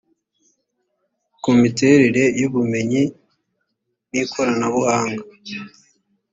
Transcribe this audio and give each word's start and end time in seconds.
ku 1.41 1.49
miterere 1.59 2.23
y 2.39 2.43
ubumenyi 2.47 3.03
n 4.11 4.13
ikoranabuhanga 4.23 5.23